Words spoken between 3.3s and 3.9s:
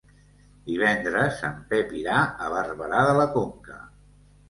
Conca.